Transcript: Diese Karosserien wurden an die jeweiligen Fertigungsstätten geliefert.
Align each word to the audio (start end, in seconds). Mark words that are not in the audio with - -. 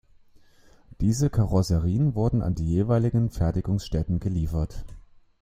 Diese 0.99 1.29
Karosserien 1.29 2.15
wurden 2.15 2.41
an 2.41 2.55
die 2.55 2.65
jeweiligen 2.67 3.29
Fertigungsstätten 3.29 4.19
geliefert. 4.19 4.83